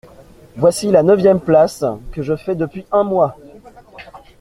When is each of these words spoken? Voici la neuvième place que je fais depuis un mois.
Voici 0.55 0.89
la 0.89 1.03
neuvième 1.03 1.39
place 1.39 1.85
que 2.11 2.23
je 2.23 2.35
fais 2.35 2.55
depuis 2.55 2.87
un 2.91 3.03
mois. 3.03 3.37